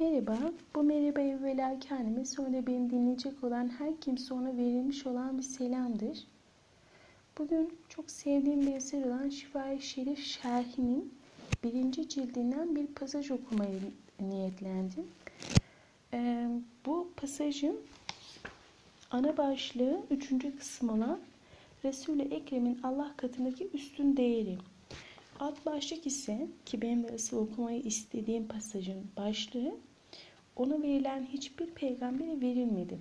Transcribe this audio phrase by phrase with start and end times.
[0.00, 0.38] Merhaba,
[0.74, 6.18] bu merhaba evvela kendime sonra beni dinleyecek olan her kimse ona verilmiş olan bir selamdır.
[7.38, 11.14] Bugün çok sevdiğim bir eser olan Şifa-i Şerif Şerhi'nin
[11.64, 13.70] birinci cildinden bir pasaj okumaya
[14.20, 15.06] niyetlendim.
[16.14, 16.48] Ee,
[16.86, 17.80] bu pasajın
[19.10, 21.18] ana başlığı üçüncü kısım olan
[21.84, 24.58] Resul-i Ekrem'in Allah katındaki üstün değeri.
[25.40, 29.74] Alt başlık ise ki benim de asıl okumayı istediğim pasajın başlığı
[30.56, 32.98] ona verilen hiçbir peygambere verilmedi.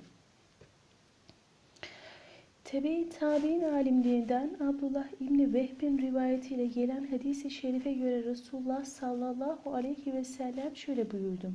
[2.64, 10.24] Tebe-i tabi'in alimlerinden Abdullah İbni Vehb'in rivayetiyle gelen hadisi şerife göre Resulullah sallallahu aleyhi ve
[10.24, 11.52] sellem şöyle buyurdu.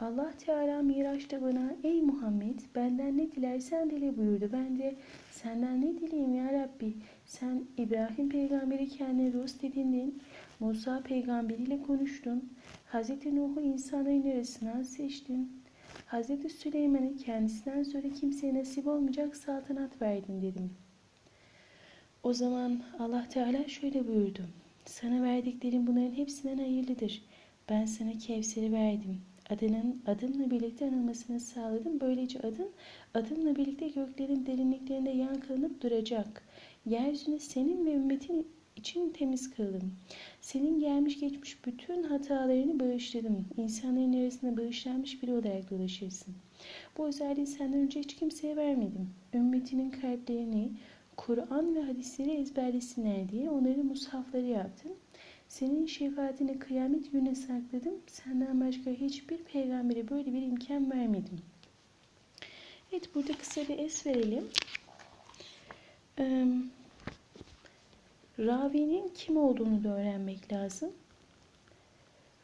[0.00, 4.48] Allah Teala Miraç'ta bana ey Muhammed benden ne dilersen dile buyurdu.
[4.52, 4.94] Ben de
[5.30, 6.94] senden ne dileyim ya Rabbi
[7.24, 10.22] sen İbrahim peygamberi kendine dost edindin.
[10.60, 12.52] Musa peygamberiyle konuştun.
[12.92, 13.10] Hz.
[13.26, 15.62] Nuh'u insanların arasından seçtin.
[16.06, 16.52] Hz.
[16.52, 20.70] Süleyman'ı kendisinden sonra kimseye nasip olmayacak saltanat verdin dedim.
[22.22, 24.40] O zaman Allah Teala şöyle buyurdu.
[24.84, 27.22] Sana verdiklerim bunların hepsinden hayırlıdır.
[27.68, 29.20] Ben sana Kevser'i verdim.
[29.50, 32.00] Adının adımla birlikte anılmasını sağladım.
[32.00, 32.70] Böylece adın
[33.14, 36.42] adımla birlikte göklerin derinliklerinde yankılanıp duracak.
[36.86, 38.46] Yeryüzünü senin ve ümmetin
[38.82, 39.92] için temiz kıldım.
[40.40, 43.44] Senin gelmiş geçmiş bütün hatalarını bağışladım.
[43.56, 46.34] İnsanların arasında bağışlanmış biri olarak dolaşırsın.
[46.96, 49.10] Bu özelliği senden önce hiç kimseye vermedim.
[49.34, 50.72] Ümmetinin kalplerini
[51.16, 54.92] Kur'an ve hadisleri ezberlesinler diye onları mushafları yaptım.
[55.48, 57.94] Senin şefaatini kıyamet gününe sakladım.
[58.06, 61.38] Senden başka hiçbir peygambere böyle bir imkan vermedim.
[62.92, 64.44] Evet burada kısa bir es verelim.
[66.18, 66.46] Ee,
[68.46, 70.92] Ravi'nin kim olduğunu da öğrenmek lazım.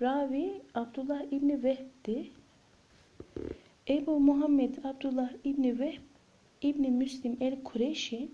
[0.03, 2.31] Ravi Abdullah İbni Vehb'di.
[3.89, 6.01] Ebu Muhammed Abdullah İbni Vehb
[6.63, 8.29] İbni Müslim el-Kureşi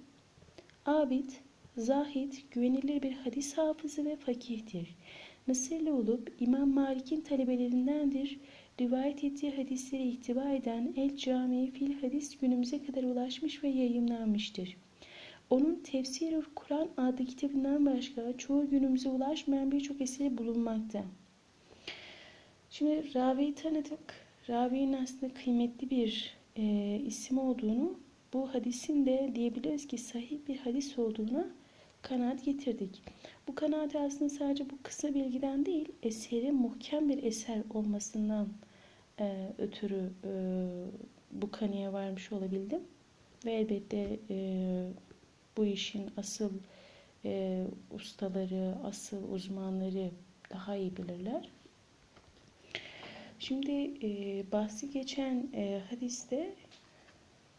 [0.86, 1.30] abid,
[1.76, 4.96] zahid, güvenilir bir hadis hafızı ve fakihtir.
[5.46, 8.38] Mısırlı olup İmam Malik'in talebelerindendir.
[8.80, 14.76] Rivayet ettiği hadisleri ihtiva eden El Camii Fil Hadis günümüze kadar ulaşmış ve yayınlanmıştır.
[15.54, 21.04] Onun Tefsir Kur'an adlı kitabından başka çoğu günümüze ulaşmayan birçok eseri bulunmakta.
[22.70, 24.14] Şimdi Ravi'yi tanıdık.
[24.48, 27.98] Ravi'nin aslında kıymetli bir e, isim olduğunu,
[28.32, 31.46] bu hadisin de diyebiliriz ki sahih bir hadis olduğuna
[32.02, 33.02] kanaat getirdik.
[33.48, 38.48] Bu kanaat aslında sadece bu kısa bilgiden değil, eserin muhkem bir eser olmasından
[39.20, 40.30] e, ötürü e,
[41.32, 42.80] bu kanıya varmış olabildim.
[43.44, 44.36] Ve elbette e,
[45.56, 46.50] bu işin asıl
[47.24, 50.10] e, ustaları, asıl uzmanları
[50.50, 51.48] daha iyi bilirler.
[53.38, 53.72] Şimdi
[54.02, 56.54] e, bahsi geçen e, hadiste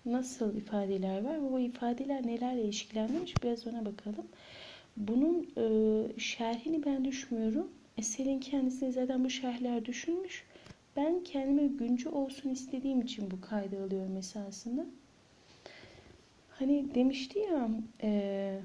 [0.05, 4.25] nasıl ifadeler var ve bu ifadeler nelerle ilişkilendirmiş biraz ona bakalım.
[4.97, 7.71] Bunun e, şerhini ben düşmüyorum.
[7.97, 10.43] Eserin kendisini zaten bu şerhler düşünmüş.
[10.95, 14.85] Ben kendime güncü olsun istediğim için bu kaydı alıyorum esasında.
[16.59, 17.69] Hani demişti ya
[18.03, 18.59] e,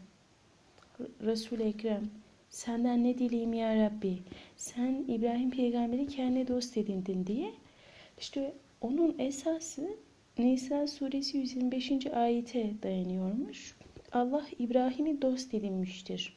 [1.24, 2.10] Resul-i Ekrem
[2.50, 4.18] senden ne dileyim ya Rabbi
[4.56, 7.50] sen İbrahim peygamberi kendine dost edindin diye.
[8.18, 9.90] İşte onun esası
[10.38, 12.06] Nisa suresi 125.
[12.06, 13.76] ayete dayanıyormuş.
[14.12, 16.36] Allah İbrahim'i dost edinmiştir.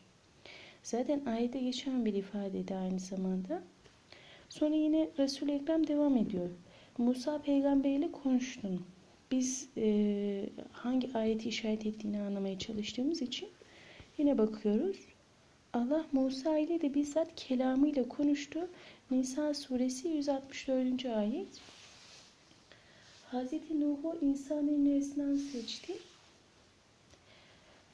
[0.83, 3.63] Zaten ayete geçen bir ifade de aynı zamanda.
[4.49, 6.49] Sonra yine Resul-i Ekrem devam ediyor.
[6.97, 8.85] Musa peygamberiyle konuştun.
[9.33, 13.49] Biz e, hangi ayeti işaret ettiğini anlamaya çalıştığımız için
[14.17, 14.97] yine bakıyoruz.
[15.73, 18.59] Allah Musa ile de bizzat kelamıyla konuştu.
[19.11, 21.05] Nisa suresi 164.
[21.05, 21.47] ayet.
[23.25, 25.93] Hazreti Nuh'u insanın arasından seçti.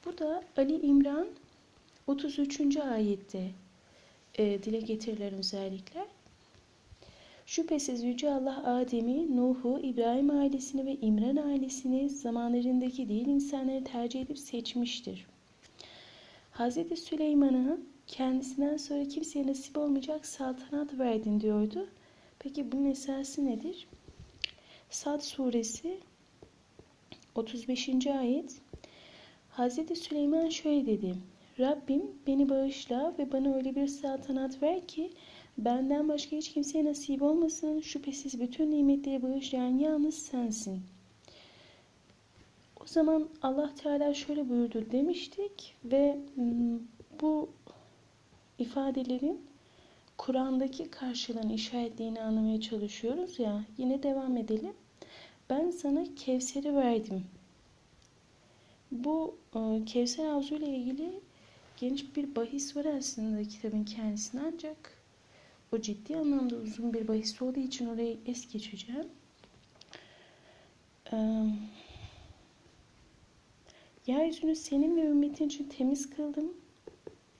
[0.04, 1.26] Bu da Ali İmran
[2.06, 2.76] 33.
[2.76, 3.50] ayette
[4.38, 6.06] e, dile getirilen özellikler.
[7.50, 14.38] Şüphesiz Yüce Allah Adem'i, Nuh'u, İbrahim ailesini ve İmran ailesini zamanlarındaki değil insanları tercih edip
[14.38, 15.26] seçmiştir.
[16.52, 16.98] Hz.
[16.98, 21.88] Süleyman'a kendisinden sonra kimseye nasip olmayacak saltanat verdin diyordu.
[22.38, 23.88] Peki bunun esası nedir?
[24.90, 25.98] Sad suresi
[27.34, 28.06] 35.
[28.06, 28.60] ayet
[29.56, 29.98] Hz.
[29.98, 31.14] Süleyman şöyle dedi.
[31.60, 35.10] Rabbim beni bağışla ve bana öyle bir saltanat ver ki
[35.64, 37.80] benden başka hiç kimseye nasip olmasın.
[37.80, 40.82] Şüphesiz bütün nimetleri bağışlayan yalnız sensin.
[42.80, 46.18] O zaman Allah Teala şöyle buyurdu demiştik ve
[47.20, 47.50] bu
[48.58, 49.40] ifadelerin
[50.18, 53.64] Kur'an'daki karşılığını işaretlerini anlamaya çalışıyoruz ya.
[53.78, 54.72] Yine devam edelim.
[55.50, 57.24] Ben sana Kevser'i verdim.
[58.92, 61.20] Bu e, Kevser Havzu ile ilgili
[61.76, 64.99] geniş bir bahis var aslında kitabın kendisinde ancak
[65.72, 69.08] o ciddi anlamda uzun bir bahis olduğu için orayı es geçeceğim.
[71.12, 71.16] Ee,
[74.06, 76.52] Yeryüzünü senin ve ümmetin için temiz kıldım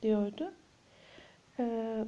[0.02, 0.52] diyordu.
[1.58, 2.04] Ee,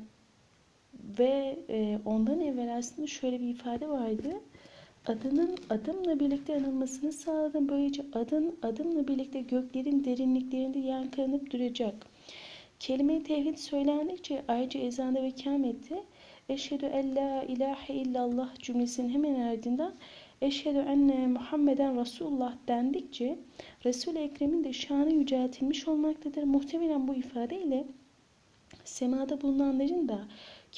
[1.19, 4.41] ve e, ondan evvel aslında şöyle bir ifade vardı.
[5.07, 7.69] Adının adımla birlikte anılmasını sağladım.
[7.69, 12.07] Böylece adın adımla birlikte göklerin derinliklerinde yankılanıp duracak.
[12.81, 16.03] Kelime-i tevhid söylendikçe ayrıca ezanda ve kâmette
[16.49, 19.95] Eşhedü en la ilahe illallah cümlesinin hemen ardından
[20.43, 23.39] Eşhedü enne Muhammeden Resulullah dendikçe
[23.85, 26.43] Resul-i Ekrem'in de şanı yüceltilmiş olmaktadır.
[26.43, 27.85] Muhtemelen bu ifadeyle
[28.85, 30.19] semada bulunanların da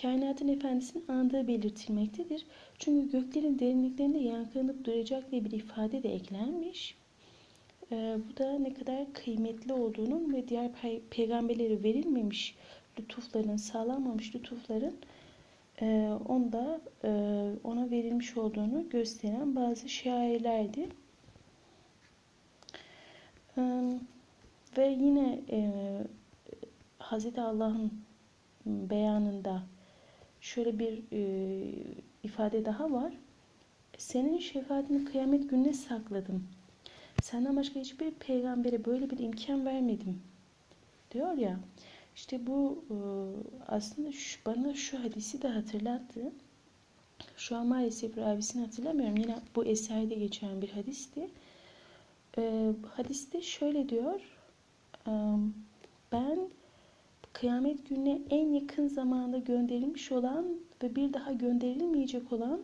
[0.03, 2.47] kainatın efendisini andığı belirtilmektedir.
[2.79, 6.97] Çünkü göklerin derinliklerinde yankılanıp duracak diye bir ifade de eklenmiş.
[7.93, 12.55] Ee, bu da ne kadar kıymetli olduğunun ve diğer pey peygamberlere verilmemiş
[12.99, 14.95] lütufların, sağlanmamış lütufların
[16.29, 17.11] onda e,
[17.65, 20.89] ona verilmiş olduğunu gösteren bazı şairlerdi.
[23.59, 23.63] E,
[24.79, 25.71] ve yine e,
[27.01, 27.39] Hz.
[27.39, 27.93] Allah'ın
[28.67, 29.63] beyanında
[30.41, 31.23] şöyle bir e,
[32.23, 33.15] ifade daha var.
[33.99, 36.49] Senin şefaatini kıyamet gününe sakladım.
[37.23, 40.23] Senden başka hiçbir peygambere böyle bir imkan vermedim.
[41.11, 41.61] Diyor ya.
[42.17, 42.97] İşte bu e,
[43.69, 46.33] aslında şu, bana şu hadisi de hatırlattı.
[47.37, 49.17] Şu an maalesef ravisini hatırlamıyorum.
[49.17, 51.29] Yine bu eserde geçen bir hadisti.
[52.39, 54.21] E, hadiste şöyle diyor.
[55.07, 55.13] E,
[56.13, 56.39] ben
[57.33, 60.47] kıyamet gününe en yakın zamanda gönderilmiş olan
[60.83, 62.61] ve bir daha gönderilmeyecek olan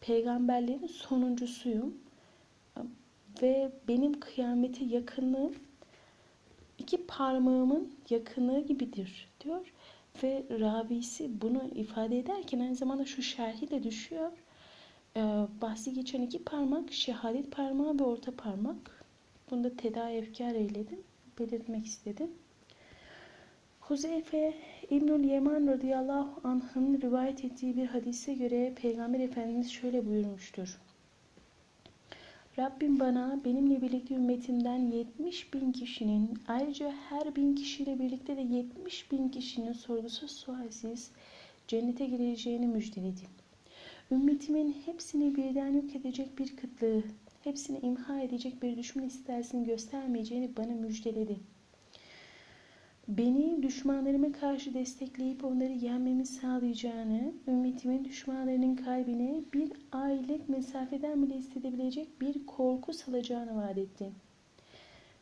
[0.00, 1.98] peygamberlerin sonuncusuyum.
[3.42, 5.54] Ve benim kıyamete yakınlığım
[6.88, 9.72] iki parmağımın yakınlığı gibidir diyor.
[10.22, 14.32] Ve ravisi bunu ifade ederken aynı zamanda şu şerhi de düşüyor.
[15.16, 15.20] Ee,
[15.62, 19.04] bahsi geçen iki parmak şehadet parmağı ve orta parmak.
[19.50, 21.02] Bunu da tedavi efkar eyledim.
[21.38, 22.30] Belirtmek istedim.
[23.80, 24.54] Huzeyfe
[24.90, 30.78] İbnül Yeman radıyallahu anh'ın rivayet ettiği bir hadise göre Peygamber Efendimiz şöyle buyurmuştur.
[32.58, 39.12] Rabbim bana benimle birlikte ümmetimden 70 bin kişinin ayrıca her bin kişiyle birlikte de 70
[39.12, 41.10] bin kişinin sorgusuz sualsiz
[41.68, 43.22] cennete gireceğini müjdeledi.
[44.10, 47.02] Ümmetimin hepsini birden yok edecek bir kıtlığı,
[47.44, 51.57] hepsini imha edecek bir düşman istersin göstermeyeceğini bana müjdeledi.''
[53.08, 62.20] Beni düşmanlarıma karşı destekleyip onları yenmemi sağlayacağını, ümmetimin düşmanlarının kalbine bir aylık mesafeden bile hissedebilecek
[62.20, 64.10] bir korku salacağını vaat etti.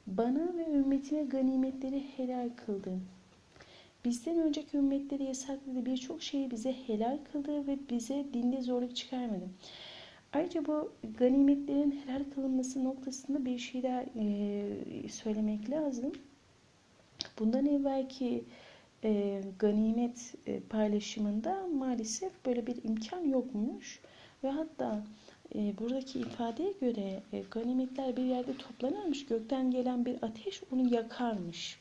[0.07, 2.99] Bana ve ümmetime ganimetleri helal kıldı.
[4.05, 9.45] Bizden önceki ümmetleri yasakladı birçok şeyi bize helal kıldı ve bize dinde zorluk çıkarmadı.
[10.33, 16.13] Ayrıca bu ganimetlerin helal kılınması noktasında bir şey daha e, söylemek lazım.
[17.39, 18.45] Bundan evvelki
[19.05, 24.01] e, ganimet e, paylaşımında maalesef böyle bir imkan yokmuş.
[24.45, 25.05] Ve hatta
[25.55, 29.27] e, buradaki ifadeye göre e, ganimetler bir yerde toplanırmış.
[29.27, 31.79] Gökten gelen bir ateş onu yakarmış.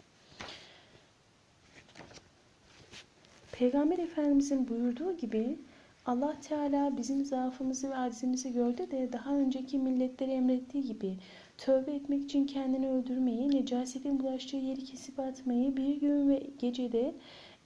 [3.52, 5.58] Peygamber Efendimizin buyurduğu gibi
[6.06, 11.18] Allah Teala bizim zaafımızı ve acizimizi gördü de daha önceki milletleri emrettiği gibi
[11.58, 17.16] Tövbe etmek için kendini öldürmeyi, necasetin bulaştığı yeri kesip atmayı, bir gün ve gecede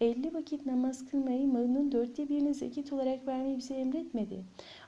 [0.02, 4.44] 50 vakit namaz kılmayı, malının dörtte birini zekit olarak vermeyi bize emretmedi.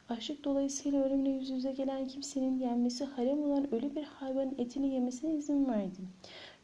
[0.09, 5.35] Açlık dolayısıyla ölümle yüz yüze gelen kimsenin yenmesi haram olan ölü bir hayvanın etini yemesine
[5.35, 6.01] izin verdi.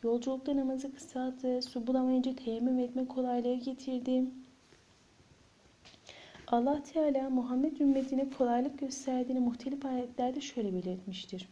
[0.03, 4.25] Yolculukta namazı kısalttı, su bulamayınca teyemmüm etme kolaylığı getirdi.
[6.47, 11.47] Allah Teala Muhammed ümmetine kolaylık gösterdiğini muhtelif ayetlerde şöyle belirtmiştir.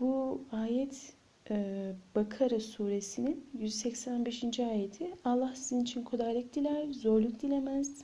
[0.00, 1.12] Bu ayet
[1.50, 4.60] e, Bakara suresinin 185.
[4.60, 5.10] ayeti.
[5.24, 8.02] Allah sizin için kolaylık diler, zorluk dilemez.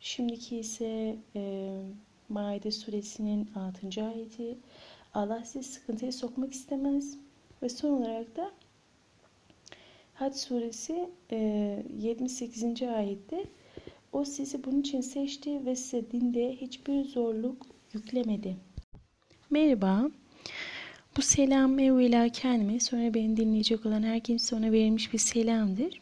[0.00, 1.72] Şimdiki ise e,
[2.28, 4.04] Maide suresinin 6.
[4.04, 4.58] ayeti.
[5.14, 7.18] Allah sizi sıkıntıya sokmak istemez.
[7.62, 8.52] Ve son olarak da
[10.14, 11.38] Hac suresi e,
[11.98, 12.82] 78.
[12.82, 13.44] ayette
[14.12, 18.56] o sizi bunun için seçti ve size dinde hiçbir zorluk yüklemedi.
[19.50, 20.10] Merhaba.
[21.16, 26.00] Bu selam evvela kendime sonra beni dinleyecek olan her kimse ona verilmiş bir selamdır.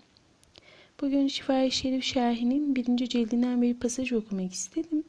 [1.01, 5.05] Bugün Şifa-i Şerif Şerhi'nin birinci cildinden bir pasaj okumak istedim.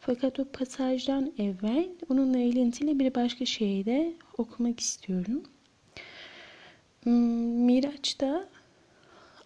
[0.00, 5.42] Fakat o pasajdan evvel onunla ilintili bir başka şeyi de okumak istiyorum.
[7.02, 8.48] Hmm, Miraç'ta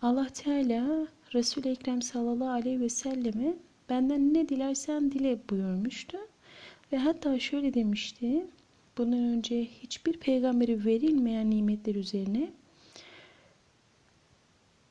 [0.02, 3.54] Allah Teala Resul-i Ekrem sallallahu aleyhi ve selleme
[3.88, 6.18] benden ne dilersen dile buyurmuştu.
[6.92, 8.46] Ve hatta şöyle demişti.
[8.98, 12.50] Bundan önce hiçbir peygamberi verilmeyen nimetler üzerine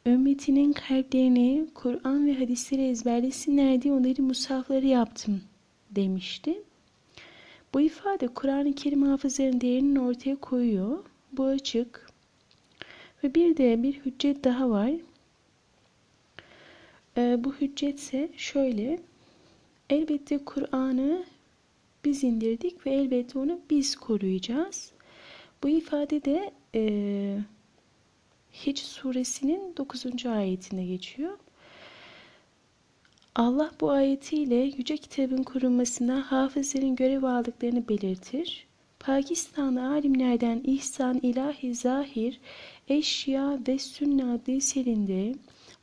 [0.06, 5.42] ümmetinin kalplerini Kur'an ve hadisleri ezberlesinler diye onları musafları yaptım
[5.92, 6.64] demişti.
[7.74, 11.06] Bu ifade Kur'an-ı Kerim hafızların değerini ortaya koyuyor.
[11.32, 12.10] Bu açık.
[13.24, 14.92] Ve bir de bir hüccet daha var.
[17.18, 19.00] Ee, bu hüccet ise şöyle.
[19.90, 21.24] Elbette Kur'an'ı
[22.06, 24.92] biz indirdik ve elbette onu biz koruyacağız.
[25.64, 27.40] Bu ifade de e,
[28.54, 30.26] Hiç suresinin 9.
[30.26, 31.38] ayetinde geçiyor.
[33.36, 38.68] Allah bu ayetiyle Yüce Kitabın korunmasına hafızların görev aldıklarını belirtir.
[39.00, 42.40] Pakistanlı alimlerden İhsan İlahi Zahir
[42.88, 45.36] Eşya ve Sünne adlı eserinde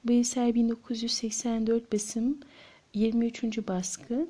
[0.04, 2.38] bu eser 1984 basım
[2.94, 3.44] 23.
[3.68, 4.26] baskı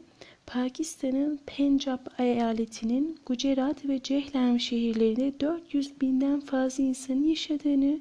[0.46, 8.00] Pakistan'ın Pencap eyaletinin Gujarat ve Cehlam şehirlerinde 400 binden fazla insanın yaşadığını,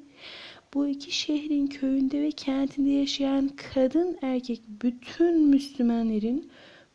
[0.74, 6.48] bu iki şehrin köyünde ve kentinde yaşayan kadın erkek bütün Müslümanların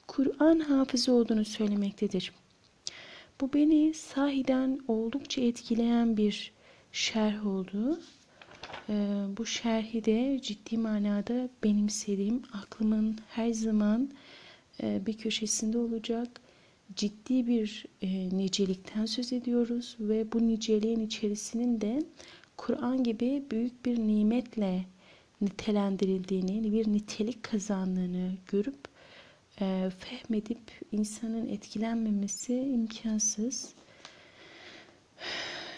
[0.07, 2.31] Kur'an hafızı olduğunu söylemektedir.
[3.41, 6.51] Bu beni sahiden oldukça etkileyen bir
[6.91, 7.99] şerh oldu.
[8.89, 8.93] Ee,
[9.37, 14.09] bu şerhi de ciddi manada benimsediğim, aklımın her zaman
[14.81, 16.41] bir köşesinde olacak
[16.95, 22.03] ciddi bir e, nicelikten söz ediyoruz ve bu niceliğin içerisinin de
[22.57, 24.85] Kur'an gibi büyük bir nimetle
[25.41, 28.79] nitelendirildiğini, bir nitelik kazandığını görüp
[29.61, 30.59] e, fehmedip
[30.91, 33.73] insanın etkilenmemesi imkansız.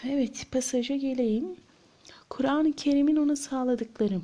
[0.04, 1.56] Evet, pasaja geleyim.
[2.28, 4.20] Kur'an-ı Kerim'in ona sağladıkları.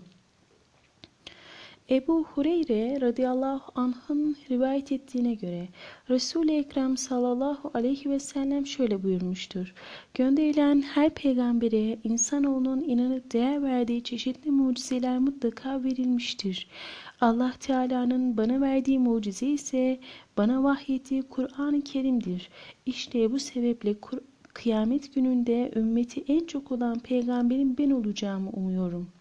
[1.90, 5.68] Ebu Hureyre radıyallahu anh'ın rivayet ettiğine göre
[6.11, 9.75] Resul-i Ekrem sallallahu aleyhi ve sellem şöyle buyurmuştur.
[10.14, 16.68] Gönderilen her peygambere insanoğlunun inanıp değer verdiği çeşitli mucizeler mutlaka verilmiştir.
[17.20, 20.00] Allah Teala'nın bana verdiği mucize ise
[20.37, 22.50] bana vahyettiği Kur'an-ı Kerim'dir.
[22.87, 23.94] İşte bu sebeple
[24.54, 29.19] kıyamet gününde ümmeti en çok olan peygamberin ben olacağımı umuyorum.''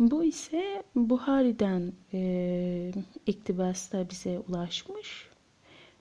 [0.00, 2.92] Bu ise Buhari'den e,
[3.26, 5.28] iktibasla bize ulaşmış.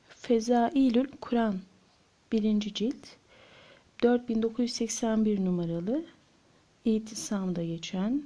[0.09, 1.55] Fezailül Kur'an
[2.31, 2.59] 1.
[2.59, 3.07] cilt
[4.03, 6.05] 4981 numaralı
[6.85, 8.23] İtisam'da geçen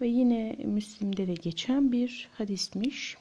[0.00, 3.16] ve yine Müslim'de de geçen bir hadismiş.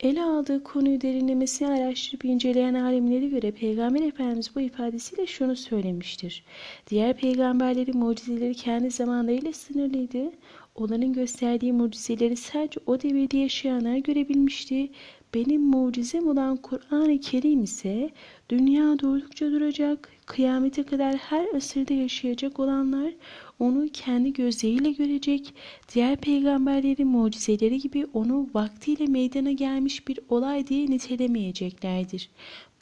[0.00, 6.44] Ele aldığı konuyu derinlemesine araştırıp inceleyen alimlere göre Peygamber Efendimiz bu ifadesiyle şunu söylemiştir.
[6.90, 10.32] Diğer peygamberlerin mucizeleri kendi zamanlarıyla sınırlıydı.
[10.78, 14.90] Onların gösterdiği mucizeleri sadece o devirde yaşayanlar görebilmişti.
[15.34, 18.10] Benim mucizem olan Kur'an-ı Kerim ise
[18.50, 23.12] dünya durdukça duracak, kıyamete kadar her asırda yaşayacak olanlar
[23.58, 25.54] onu kendi gözleriyle görecek,
[25.94, 32.30] diğer peygamberlerin mucizeleri gibi onu vaktiyle meydana gelmiş bir olay diye nitelemeyeceklerdir.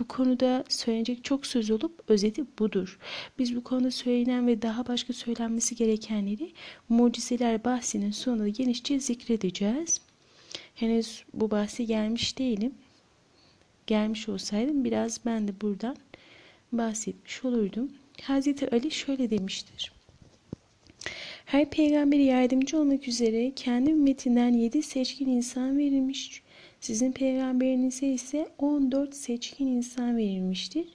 [0.01, 2.99] Bu konuda söylenecek çok söz olup özeti budur.
[3.39, 6.53] Biz bu konuda söylenen ve daha başka söylenmesi gerekenleri
[6.89, 10.01] mucizeler bahsinin sonunda genişçe zikredeceğiz.
[10.75, 12.75] Henüz bu bahsi gelmiş değilim.
[13.87, 15.97] Gelmiş olsaydım biraz ben de buradan
[16.73, 17.91] bahsetmiş olurdum.
[18.23, 19.96] Hazreti Ali şöyle demiştir.
[21.47, 26.43] Her peygamberi yardımcı olmak üzere kendi ümmetinden yedi seçkin insan verilmiş.
[26.81, 30.87] Sizin peygamberinize ise 14 seçkin insan verilmiştir.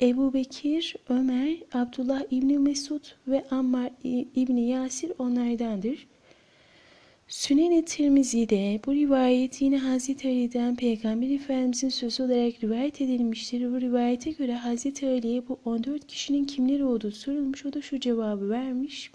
[0.00, 3.90] Ebu Bekir, Ömer, Abdullah İbni Mesud ve Ammar
[4.34, 6.06] İbni Yasir onlardandır.
[7.28, 13.72] Sünen-i Tirmizi'de bu rivayet yine Hazreti Ali'den Peygamber Efendimizin sözü olarak rivayet edilmiştir.
[13.72, 17.66] Bu rivayete göre Hazreti Ali'ye bu 14 kişinin kimleri olduğu sorulmuş.
[17.66, 19.10] O da şu cevabı vermiş.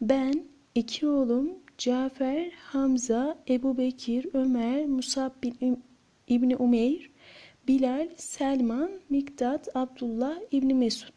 [0.00, 5.82] Ben, iki oğlum Cafer, Hamza, Ebu Bekir, Ömer, Musab bin
[6.28, 7.10] İbni Umeyr,
[7.68, 11.12] Bilal, Selman, Miktat, Abdullah İbni Mesud.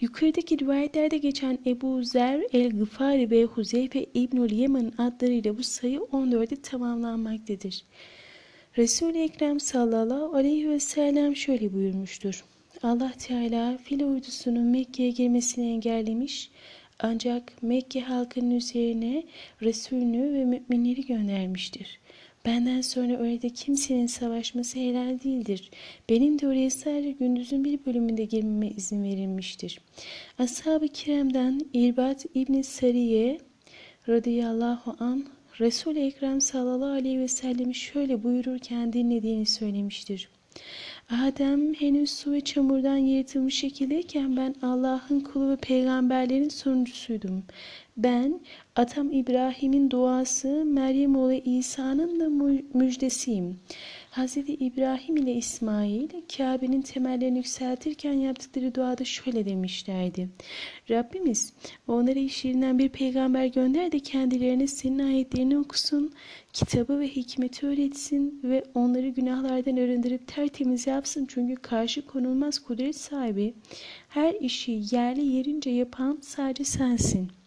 [0.00, 7.84] Yukarıdaki rivayetlerde geçen Ebu Zer el-Gıfari ve Huzeyfe İbnül Yemen adlarıyla bu sayı 14'e tamamlanmaktadır.
[8.78, 12.44] Resul-i Ekrem sallallahu aleyhi ve sellem şöyle buyurmuştur.
[12.82, 16.50] Allah Teala fil ordusunun Mekke'ye girmesini engellemiş
[17.00, 19.24] Ancak Mekke halkının üzerine
[19.62, 22.00] Resulünü ve müminleri göndermiştir.
[22.46, 25.70] Benden sonra orada kimsenin savaşması helal değildir.
[26.08, 29.80] Benim de oraya sadece gündüzün bir bölümünde girmeme izin verilmiştir.
[30.38, 33.38] Ashab-ı kiramdan İrbat İbni Sariye
[34.08, 35.26] radıyallahu an
[35.60, 40.28] Resul-i Ekrem sallallahu aleyhi ve sellemi şöyle buyururken dinlediğini söylemiştir.
[41.10, 47.44] Adem henüz su ve çamurdan yaratılmış şekildeyken ben Allah'ın kulu ve peygamberlerin sonuncusuydum.
[47.96, 48.40] Ben
[48.76, 53.60] atam İbrahim'in duası Meryem oğlu İsa'nın da müjdesiyim.
[54.10, 54.36] Hz.
[54.36, 60.28] İbrahim ile İsmail Kabe'nin temellerini yükseltirken yaptıkları duada şöyle demişlerdi.
[60.90, 61.52] Rabbimiz
[61.88, 66.12] onlara işlerinden bir peygamber gönder de kendilerine senin ayetlerini okusun,
[66.52, 71.26] kitabı ve hikmeti öğretsin ve onları günahlardan arındırıp tertemiz yapsın.
[71.28, 73.54] Çünkü karşı konulmaz kudret sahibi
[74.08, 77.37] her işi yerli yerince yapan sadece sensin.''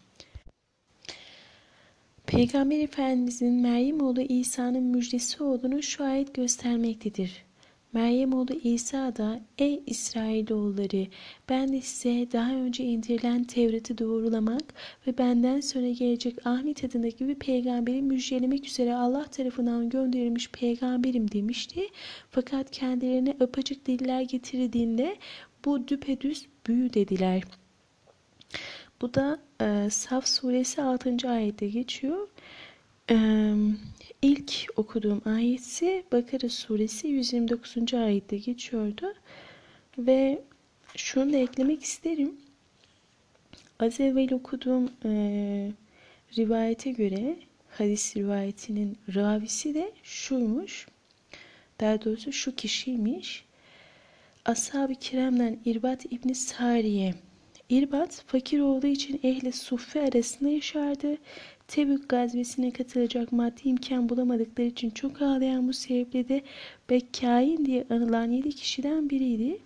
[2.26, 7.44] Peygamber Efendimizin Meryem oğlu İsa'nın müjdesi olduğunu şu ayet göstermektedir.
[7.92, 11.06] Meryem oğlu İsa da ey İsrailoğulları
[11.48, 14.74] ben de size daha önce indirilen Tevrat'ı doğrulamak
[15.06, 21.88] ve benden sonra gelecek Ahmet adındaki bir peygamberi müjdelemek üzere Allah tarafından gönderilmiş peygamberim demişti.
[22.30, 25.16] Fakat kendilerine apaçık deliller getirdiğinde
[25.64, 27.62] bu düpedüz büyü dediler.''
[29.02, 31.30] Bu da e, Saf suresi 6.
[31.30, 32.28] ayette geçiyor.
[33.10, 33.16] E,
[34.22, 37.94] ilk okuduğum ayeti Bakara suresi 129.
[37.94, 39.14] ayette geçiyordu.
[39.98, 40.42] Ve
[40.96, 42.36] şunu da eklemek isterim.
[43.78, 45.12] Az evvel okuduğum e,
[46.38, 47.36] rivayete göre
[47.70, 50.88] hadis rivayetinin ravisi de şuymuş.
[51.80, 53.44] Daha doğrusu şu kişiymiş.
[54.44, 57.14] Ashab-ı kiramdan İrbat İbni Sariye
[57.72, 61.16] İrbat fakir olduğu için ehli suffe arasında yaşardı.
[61.68, 66.42] Tebük gazvesine katılacak maddi imkan bulamadıkları için çok ağlayan bu sebeple de
[66.90, 69.58] Bekkain diye anılan yedi kişiden biriydi.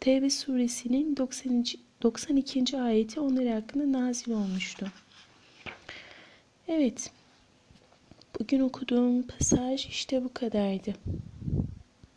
[0.00, 1.64] Tevbe suresinin 90.
[2.02, 2.78] 92.
[2.78, 4.86] ayeti onlar hakkında nazil olmuştu.
[6.68, 7.10] Evet,
[8.40, 10.94] bugün okuduğum pasaj işte bu kadardı.